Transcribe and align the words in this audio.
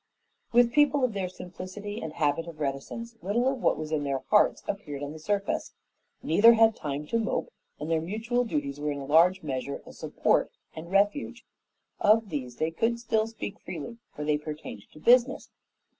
With 0.51 0.73
people 0.73 1.03
of 1.03 1.13
their 1.13 1.29
simplicity 1.29 2.01
and 2.01 2.13
habit 2.13 2.47
of 2.47 2.59
reticence, 2.59 3.13
little 3.21 3.47
of 3.47 3.61
what 3.61 3.77
was 3.77 3.91
in 3.91 4.03
their 4.03 4.23
hearts 4.31 4.63
appeared 4.67 5.03
on 5.03 5.13
the 5.13 5.19
surface. 5.19 5.73
Neither 6.23 6.53
had 6.53 6.75
time 6.75 7.05
to 7.05 7.19
mope, 7.19 7.51
and 7.79 7.87
their 7.87 8.01
mutual 8.01 8.43
duties 8.43 8.79
were 8.79 8.89
in 8.91 8.97
a 8.97 9.05
large 9.05 9.43
measure 9.43 9.83
a 9.85 9.93
support 9.93 10.49
and 10.75 10.89
refuge. 10.89 11.45
Of 11.99 12.29
these 12.29 12.55
they 12.55 12.71
could 12.71 12.97
still 12.99 13.27
speak 13.27 13.59
freely 13.59 13.99
for 14.15 14.23
they 14.23 14.39
pertained 14.39 14.85
to 14.93 14.97
business. 14.99 15.51